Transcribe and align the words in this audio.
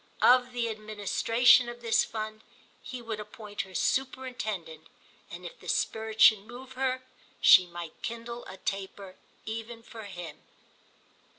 Of 0.23 0.51
the 0.51 0.67
administration 0.67 1.69
of 1.69 1.81
this 1.83 2.03
fund 2.03 2.41
he 2.81 3.03
would 3.03 3.19
appoint 3.19 3.61
her 3.61 3.75
superintendent, 3.75 4.87
and 5.29 5.45
if 5.45 5.59
the 5.59 5.67
spirit 5.69 6.19
should 6.19 6.39
move 6.47 6.71
her 6.71 7.03
she 7.39 7.67
might 7.67 7.93
kindle 8.01 8.43
a 8.47 8.57
taper 8.57 9.17
even 9.45 9.83
for 9.83 10.05
him. 10.05 10.39